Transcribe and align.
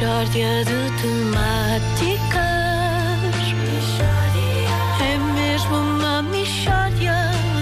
Mishória 0.00 0.64
de 0.64 0.80
temáticas. 1.02 2.40
É 4.98 5.18
mesmo 5.34 5.76
uma 5.76 6.22
mishória 6.22 7.14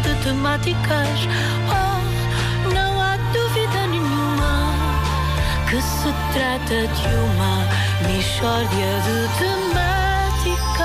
de 0.04 0.14
temáticas. 0.22 1.26
Oh, 1.66 1.98
não 2.72 3.02
há 3.02 3.16
dúvida 3.32 3.86
nenhuma 3.88 4.72
que 5.68 5.82
se 5.82 6.14
trata 6.32 6.86
de 6.86 7.08
uma 7.08 7.66
mishória 8.06 9.02
de 9.02 9.26
temáticas. 9.40 10.78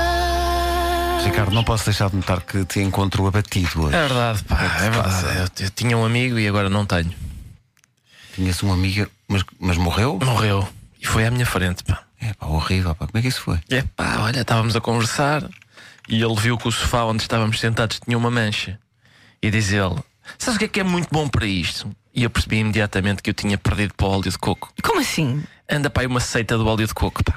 Ricardo, 1.24 1.52
não 1.52 1.62
posso 1.62 1.84
deixar 1.84 2.10
de 2.10 2.16
notar 2.16 2.40
que 2.40 2.64
te 2.64 2.80
encontro 2.80 3.28
abatido 3.28 3.84
hoje. 3.84 3.94
É 3.94 4.00
verdade, 4.00 4.42
pá, 4.42 4.60
é 4.60 4.90
verdade. 4.90 5.38
Eu, 5.38 5.66
eu 5.66 5.70
tinha 5.70 5.96
um 5.96 6.04
amigo 6.04 6.36
e 6.36 6.48
agora 6.48 6.68
não 6.68 6.84
tenho. 6.84 7.14
Tinhas 8.34 8.60
uma 8.60 8.74
amiga, 8.74 9.08
mas, 9.28 9.44
mas 9.60 9.76
morreu? 9.76 10.18
Morreu. 10.20 10.68
E 11.04 11.06
foi 11.06 11.26
à 11.26 11.30
minha 11.30 11.44
frente, 11.44 11.84
pá. 11.84 12.02
É 12.18 12.32
pá, 12.32 12.46
horrível, 12.46 12.94
pá. 12.94 13.06
Como 13.06 13.18
é 13.18 13.20
que 13.20 13.28
isso 13.28 13.42
foi? 13.42 13.60
É 13.68 13.82
pá, 13.94 14.20
olha, 14.20 14.40
estávamos 14.40 14.74
a 14.74 14.80
conversar 14.80 15.46
e 16.08 16.22
ele 16.22 16.34
viu 16.34 16.56
que 16.56 16.66
o 16.66 16.72
sofá 16.72 17.04
onde 17.04 17.22
estávamos 17.22 17.60
sentados 17.60 18.00
tinha 18.00 18.16
uma 18.16 18.30
mancha. 18.30 18.80
E 19.42 19.50
diz 19.50 19.70
ele: 19.70 19.96
Sabes 20.38 20.56
o 20.56 20.58
que 20.58 20.64
é 20.64 20.68
que 20.68 20.80
é 20.80 20.82
muito 20.82 21.08
bom 21.12 21.28
para 21.28 21.44
isto? 21.44 21.94
E 22.14 22.22
eu 22.22 22.30
percebi 22.30 22.56
imediatamente 22.56 23.22
que 23.22 23.28
eu 23.28 23.34
tinha 23.34 23.58
perdido 23.58 23.92
para 23.94 24.06
o 24.06 24.10
óleo 24.12 24.30
de 24.30 24.38
coco. 24.38 24.72
Como 24.82 24.98
assim? 24.98 25.44
Anda 25.70 25.90
para 25.90 26.04
aí 26.04 26.06
uma 26.06 26.20
seita 26.20 26.56
do 26.56 26.66
óleo 26.66 26.86
de 26.86 26.94
coco, 26.94 27.22
pá. 27.22 27.34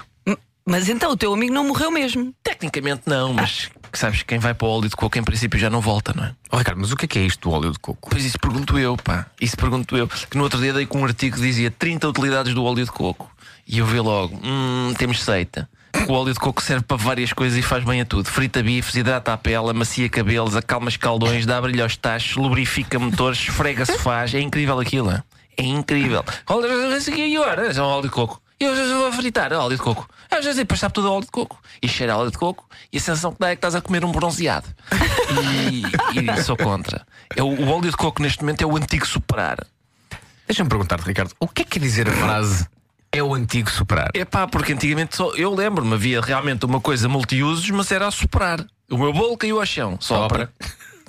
Mas 0.66 0.88
então 0.88 1.12
o 1.12 1.18
teu 1.18 1.34
amigo 1.34 1.54
não 1.54 1.66
morreu 1.66 1.92
mesmo. 1.92 2.34
Tecnicamente 2.42 3.04
não, 3.06 3.34
mas 3.34 3.70
sabes, 3.98 4.24
quem 4.24 4.40
vai 4.40 4.54
para 4.54 4.68
o 4.68 4.72
óleo 4.72 4.90
de 4.90 4.96
coco 4.96 5.18
em 5.18 5.24
princípio 5.24 5.60
já 5.60 5.70
não 5.70 5.82
volta, 5.82 6.14
não 6.16 6.24
é? 6.24 6.36
Oh, 6.52 6.58
Ricardo, 6.58 6.80
mas 6.80 6.92
o 6.92 6.96
que 6.96 7.06
é 7.06 7.08
que 7.08 7.20
é 7.20 7.24
isto 7.24 7.50
do 7.50 7.56
óleo 7.56 7.72
de 7.72 7.80
coco? 7.80 8.10
Pois 8.10 8.23
isso 8.23 8.40
pergunto 8.40 8.78
eu, 8.78 8.96
pá. 8.98 9.26
Isso 9.40 9.58
pergunto 9.58 9.98
eu. 9.98 10.08
Que 10.08 10.38
no 10.38 10.44
outro 10.44 10.60
dia 10.60 10.73
dei 10.73 10.86
com 10.86 11.00
um 11.02 11.06
artigo 11.06 11.36
que 11.36 11.42
dizia 11.42 11.70
30 11.72 12.08
utilidades 12.08 12.54
do 12.54 12.64
óleo 12.64 12.84
de 12.86 12.92
coco. 12.92 13.30
E 13.68 13.80
eu 13.80 13.86
vi 13.86 14.00
logo, 14.00 14.40
hum, 14.44 14.94
temos 14.98 15.22
seita. 15.23 15.70
O 16.08 16.14
óleo 16.14 16.34
de 16.34 16.40
coco 16.40 16.62
serve 16.62 16.84
para 16.84 16.95
várias 16.98 17.34
coisas 17.34 17.58
e 17.58 17.62
faz 17.62 17.84
bem 17.84 18.02
a 18.02 18.06
tudo. 18.06 18.30
Frita 18.30 18.62
bifes, 18.64 18.95
hidrata 18.95 19.34
a 19.34 19.38
pele, 19.38 19.70
amacia 19.70 20.08
cabelos, 20.08 20.56
acalma 20.56 20.90
escaldões, 20.90 21.45
dá 21.45 21.59
brilho 21.59 21.84
aos 21.84 21.98
tachos, 21.98 22.36
lubrifica 22.36 22.98
motores, 23.00 23.40
esfrega 23.40 23.86
sofás. 23.86 24.34
É 24.34 24.40
incrível 24.40 24.80
aquilo. 24.80 25.12
hein? 25.12 25.23
É 25.58 25.64
incrível. 25.64 26.23
Olha, 26.48 26.68
e 26.68 27.36
agora? 27.36 27.72
É 27.72 27.81
um 27.81 27.86
óleo 27.86 28.03
de 28.03 28.09
coco. 28.09 28.42
Eu 28.59 28.75
já 28.75 28.97
vou 28.97 29.11
fritar 29.11 29.53
óleo 29.53 29.75
de 29.75 29.81
coco. 29.81 30.09
Eu 30.31 30.41
já 30.41 30.52
sei, 30.52 30.63
depois 30.63 30.80
sabe 30.80 30.94
tudo 30.94 31.08
a 31.08 31.11
óleo 31.11 31.25
de 31.25 31.31
coco. 31.31 31.59
E 31.81 31.88
cheira 31.88 32.13
a 32.13 32.17
óleo 32.17 32.31
de 32.31 32.38
coco 32.38 32.67
e 32.91 32.97
a 32.97 33.00
sensação 33.00 33.31
que 33.31 33.39
dá 33.39 33.50
é 33.50 33.55
que 33.55 33.59
estás 33.59 33.75
a 33.75 33.81
comer 33.81 34.03
um 34.03 34.11
bronzeado. 34.11 34.67
E, 35.72 35.83
e 36.19 36.44
sou 36.44 36.58
contra. 36.58 37.05
É 37.35 37.44
o, 37.44 37.69
óleo 37.69 37.91
de 37.91 37.97
coco 37.97 38.22
neste 38.22 38.41
momento 38.41 38.63
é 38.63 38.66
o 38.66 38.75
antigo 38.75 39.05
superar. 39.05 39.58
Deixa-me 40.47 40.69
perguntar-te, 40.69 41.05
Ricardo, 41.05 41.33
o 41.39 41.47
que 41.47 41.61
é 41.61 41.66
que 41.66 41.72
quer 41.72 41.80
dizer 41.80 42.09
a 42.09 42.11
frase 42.11 42.67
é 43.11 43.22
o 43.22 43.33
antigo 43.33 43.69
superar? 43.69 44.09
É 44.13 44.25
pá, 44.25 44.47
porque 44.47 44.73
antigamente 44.73 45.16
só, 45.16 45.31
eu 45.35 45.53
lembro-me, 45.53 45.94
havia 45.94 46.22
realmente 46.22 46.66
uma 46.66 46.81
coisa 46.81 47.08
multiusos, 47.08 47.69
mas 47.69 47.91
era 47.91 48.08
a 48.08 48.11
soprar. 48.11 48.66
O 48.89 48.97
meu 48.97 49.13
bolo 49.13 49.38
caiu 49.38 49.59
ao 49.59 49.66
chão, 49.66 49.97
sopra. 50.00 50.52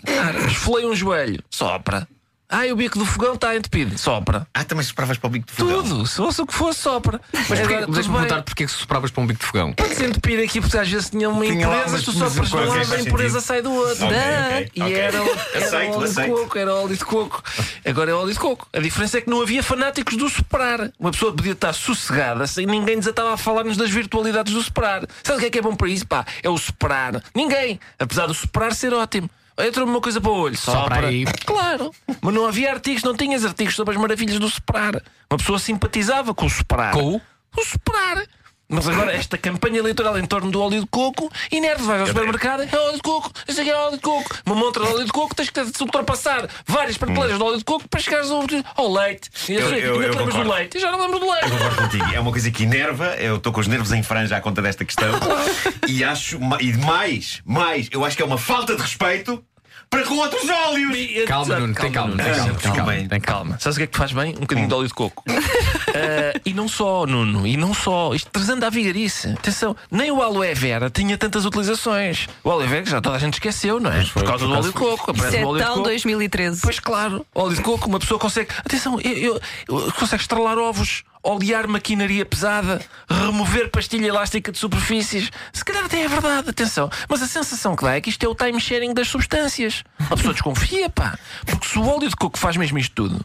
Cara, 0.04 0.38
esfolei 0.46 0.86
um 0.86 0.94
joelho, 0.94 1.42
sopra. 1.50 2.06
Ai, 2.50 2.72
o 2.72 2.76
bico 2.76 2.98
do 2.98 3.04
fogão 3.04 3.34
está 3.34 3.54
entupido, 3.54 3.98
sopra. 3.98 4.46
Ah, 4.54 4.64
também 4.64 4.80
esperavas 4.82 5.18
para 5.18 5.26
o 5.28 5.30
bico 5.30 5.46
de 5.46 5.52
fogão. 5.52 5.82
Tudo, 5.82 6.06
se 6.06 6.16
fosse 6.16 6.40
o 6.40 6.46
que 6.46 6.54
fosse, 6.54 6.80
sopra. 6.80 7.20
Mas 7.46 7.60
Agora, 7.60 7.86
deixa-me 7.86 8.14
perguntar 8.16 8.42
porque 8.42 8.62
é 8.62 8.66
que 8.66 8.72
sopravas 8.72 9.10
para 9.10 9.22
um 9.22 9.26
bico 9.26 9.40
de 9.40 9.44
fogão? 9.46 9.74
Pode 9.74 9.94
ser 9.94 10.08
entupir 10.08 10.42
aqui, 10.42 10.58
porque 10.58 10.78
às 10.78 10.88
vezes 10.88 11.10
tinha 11.10 11.28
uma 11.28 11.44
Tinha 11.44 11.68
lá 11.68 11.82
impureza, 11.84 11.94
umas- 11.96 12.04
tu 12.04 12.10
umas 12.12 12.32
sopras 12.32 12.48
de 12.48 12.54
um 12.54 12.58
coisas, 12.58 12.74
lado, 12.74 12.82
a 12.82 12.86
faz 12.88 13.06
impureza 13.06 13.40
sentido. 13.40 13.46
sai 13.46 13.62
do 13.62 13.72
outro. 13.74 14.06
Ok, 14.06 14.70
E 14.74 14.82
ok. 14.82 14.94
era, 14.94 15.16
era 15.18 15.66
Aceito, 15.66 15.92
óleo 15.96 16.04
aceito. 16.04 16.34
de 16.36 16.40
coco, 16.42 16.58
era 16.58 16.74
óleo 16.74 16.96
de 16.96 17.04
coco. 17.04 17.42
Agora 17.84 18.10
é 18.10 18.14
óleo 18.14 18.32
de 18.32 18.38
coco. 18.38 18.68
A 18.72 18.80
diferença 18.80 19.18
é 19.18 19.20
que 19.20 19.28
não 19.28 19.42
havia 19.42 19.62
fanáticos 19.62 20.16
do 20.16 20.26
soprar. 20.30 20.90
Uma 20.98 21.10
pessoa 21.10 21.34
podia 21.34 21.52
estar 21.52 21.74
sossegada 21.74 22.46
sem 22.46 22.64
ninguém 22.64 22.98
desatava 22.98 23.34
a 23.34 23.36
falar-nos 23.36 23.76
das 23.76 23.90
virtualidades 23.90 24.54
do 24.54 24.62
soprar. 24.62 25.02
Sabe 25.22 25.36
o 25.36 25.40
que 25.40 25.46
é 25.46 25.50
que 25.50 25.58
é 25.58 25.62
bom 25.62 25.76
para 25.76 25.88
isso? 25.88 26.06
Pá? 26.06 26.24
É 26.42 26.48
o 26.48 26.56
soprar. 26.56 27.22
Ninguém. 27.34 27.78
Apesar 27.98 28.26
do 28.26 28.32
soprar 28.32 28.74
ser 28.74 28.94
ótimo. 28.94 29.28
Entra-me 29.58 29.90
uma 29.90 30.00
coisa 30.00 30.20
para 30.20 30.30
o 30.30 30.34
olho, 30.34 30.56
Sopra 30.56 30.80
sopra. 30.96 31.06
aí. 31.08 31.24
Claro. 31.44 31.90
Mas 32.20 32.34
não 32.34 32.46
havia 32.46 32.70
artigos, 32.72 33.02
não 33.02 33.16
tinhas 33.16 33.44
artigos 33.44 33.74
sobre 33.74 33.94
as 33.94 34.00
maravilhas 34.00 34.38
do 34.38 34.48
soprar. 34.48 35.02
Uma 35.30 35.38
pessoa 35.38 35.58
simpatizava 35.58 36.34
com 36.34 36.46
o 36.46 36.50
soprar. 36.50 36.92
Com 36.92 37.14
o? 37.16 37.20
O 37.56 37.64
soprar. 37.64 38.24
Mas 38.70 38.86
agora 38.86 39.12
esta 39.14 39.38
campanha 39.38 39.78
eleitoral 39.78 40.18
em 40.18 40.26
torno 40.26 40.50
do 40.50 40.60
óleo 40.60 40.80
de 40.82 40.86
coco, 40.88 41.30
inerte, 41.50 41.82
vais 41.82 42.02
ao 42.02 42.06
supermercado, 42.08 42.62
é 42.62 42.76
óleo 42.78 42.96
de 42.96 43.02
coco, 43.02 43.32
isso 43.48 43.60
aqui 43.60 43.70
é 43.70 43.74
óleo 43.76 43.96
de 43.96 44.02
coco, 44.02 44.36
uma 44.44 44.54
montra 44.54 44.84
de 44.84 44.92
óleo 44.92 45.04
de 45.06 45.10
coco, 45.12 45.34
tens 45.34 45.48
que 45.48 45.60
ultrapassar 45.80 46.46
várias 46.66 46.98
prateleiras 46.98 47.38
de 47.38 47.42
óleo 47.42 47.56
de 47.58 47.64
coco 47.64 47.88
para 47.88 47.98
chegares 48.00 48.30
ao, 48.30 48.44
ao 48.76 48.92
leite. 48.92 49.30
E 49.48 49.54
Eu- 49.54 49.70
eu- 49.70 50.02
eu 50.02 50.10
lembras 50.10 50.34
do 50.34 50.50
leite? 50.52 50.74
Eu 50.76 50.80
já 50.82 50.92
não 50.92 51.00
lembro 51.00 51.18
do 51.18 51.30
leite. 51.30 51.50
Concordo 51.50 51.76
contigo. 51.76 52.04
É 52.14 52.20
uma 52.20 52.30
coisa 52.30 52.50
que 52.50 52.62
enerva. 52.62 53.06
Eu 53.16 53.36
estou 53.36 53.52
com 53.52 53.60
os 53.60 53.66
nervos 53.66 53.90
em 53.92 54.02
franja 54.02 54.36
à 54.36 54.40
conta 54.40 54.60
desta 54.60 54.84
questão. 54.84 55.08
e 55.88 56.04
acho. 56.04 56.38
E 56.60 56.72
mais, 56.76 57.40
mais, 57.46 57.88
eu 57.90 58.04
acho 58.04 58.16
que 58.16 58.22
é 58.22 58.26
uma 58.26 58.38
falta 58.38 58.76
de 58.76 58.82
respeito 58.82 59.42
para 59.90 60.02
com 60.04 60.16
outros 60.16 60.48
óleos. 60.48 61.24
Calma, 61.26 61.58
Nuno, 61.58 61.74
tem 61.74 61.90
calma, 61.92 62.16
tem 62.16 62.34
calma, 62.34 62.54
tem 62.54 62.72
calma, 62.72 62.92
bem. 62.92 63.08
tem 63.08 63.20
calma. 63.20 63.56
Sabes 63.58 63.76
o 63.76 63.80
que 63.80 63.84
é 63.84 63.86
que 63.86 63.96
faz 63.98 64.12
bem? 64.12 64.34
Um 64.36 64.40
bocadinho 64.40 64.68
de 64.68 64.74
óleo 64.74 64.86
de 64.88 64.94
coco. 64.94 65.24
Ah, 65.28 66.38
e 66.44 66.52
não 66.52 66.68
só, 66.68 67.06
Nuno, 67.06 67.46
e 67.46 67.56
não 67.56 67.72
só. 67.74 68.14
Isto 68.14 68.30
trazendo 68.30 68.64
à 68.64 68.70
vigarice. 68.70 69.28
Atenção, 69.28 69.74
nem 69.90 70.10
o 70.10 70.22
aloe 70.22 70.52
vera 70.54 70.90
tinha 70.90 71.16
tantas 71.16 71.44
utilizações. 71.44 72.28
O 72.44 72.50
aloe 72.50 72.66
vera 72.66 72.82
que 72.82 72.90
já 72.90 73.00
toda 73.00 73.16
a 73.16 73.18
gente 73.18 73.34
esqueceu, 73.34 73.80
não 73.80 73.90
é? 73.90 74.04
Por 74.04 74.24
causa 74.24 74.46
do 74.46 74.52
óleo 74.52 74.62
de 74.64 74.72
coco. 74.72 75.10
Isso 75.12 75.20
Aparece 75.22 75.36
é 75.38 75.44
o 75.44 75.48
óleo 75.48 75.58
de 75.58 75.64
tão 75.64 75.74
coco. 75.76 75.84
2013. 75.88 76.60
Pois 76.62 76.80
claro, 76.80 77.26
óleo 77.34 77.54
de 77.54 77.62
coco, 77.62 77.88
uma 77.88 77.98
pessoa 77.98 78.18
consegue. 78.20 78.50
Atenção, 78.58 79.00
eu, 79.00 79.12
eu- 79.12 79.40
eu- 79.68 79.92
consegue 79.92 80.22
estralar 80.22 80.58
ovos, 80.58 81.02
olear 81.28 81.68
maquinaria 81.68 82.24
pesada, 82.24 82.80
remover 83.08 83.70
pastilha 83.70 84.06
elástica 84.06 84.50
de 84.50 84.58
superfícies. 84.58 85.30
Se 85.52 85.64
calhar 85.64 85.84
até 85.84 86.02
é 86.02 86.08
verdade, 86.08 86.50
atenção. 86.50 86.90
Mas 87.08 87.22
a 87.22 87.26
sensação 87.26 87.76
que 87.76 87.82
dá 87.84 87.94
é 87.96 88.00
que 88.00 88.10
isto 88.10 88.24
é 88.24 88.28
o 88.28 88.34
time 88.34 88.60
sharing 88.60 88.94
das 88.94 89.08
substâncias. 89.08 89.84
A 90.10 90.16
pessoa 90.16 90.32
desconfia, 90.32 90.88
pá. 90.88 91.18
Porque 91.46 91.66
se 91.68 91.78
o 91.78 91.86
óleo 91.86 92.08
de 92.08 92.16
coco 92.16 92.38
faz 92.38 92.56
mesmo 92.56 92.78
isto 92.78 92.94
tudo, 92.94 93.24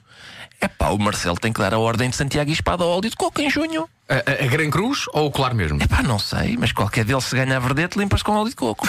é 0.60 0.68
pá, 0.68 0.90
o 0.90 0.98
Marcelo 1.00 1.38
tem 1.38 1.52
que 1.54 1.60
dar 1.60 1.74
a 1.74 1.80
ordem 1.80 2.10
de 2.10 2.16
Santiago 2.16 2.50
e 2.50 2.54
Espada 2.54 2.84
ao 2.84 2.90
óleo 2.90 3.10
de 3.10 3.16
coco 3.16 3.42
em 3.42 3.50
junho. 3.50 3.88
A, 4.10 4.16
a, 4.16 4.44
a 4.46 4.48
Gran 4.48 4.70
Cruz 4.70 5.06
ou 5.14 5.28
o 5.28 5.32
colar 5.32 5.54
mesmo? 5.54 5.82
É 5.82 5.88
pá, 5.88 6.04
não 6.04 6.20
sei, 6.20 6.58
mas 6.58 6.72
qualquer 6.72 7.06
deles 7.06 7.24
se 7.24 7.36
ganha 7.36 7.56
a 7.58 7.60
verdete, 7.60 7.98
limpas 7.98 8.22
com 8.22 8.34
óleo 8.34 8.50
de 8.50 8.56
coco. 8.56 8.86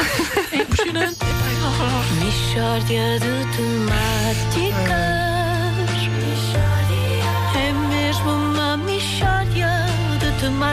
É 0.53 0.57
impressionante. 0.57 1.15
Epá, 1.15 1.27
eu 1.53 1.61
não- 1.61 2.05
Mishória 2.25 3.19
de 3.21 3.57
temáticas. 3.57 5.34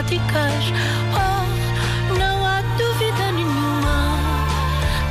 De 0.02 0.18
temáticas. 0.18 0.64
Oh, 1.14 2.14
não 2.18 2.44
há 2.44 2.60
dúvida 2.76 3.32
nenhuma 3.32 4.18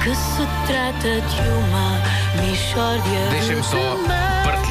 que 0.04 0.16
se 0.16 0.48
trata 0.68 1.22
de 1.22 1.50
uma 1.50 2.02
mishória 2.42 3.30
Deixem-me 3.32 3.62
de 3.62 3.68
só 3.68 3.98
partilhar 4.44 4.71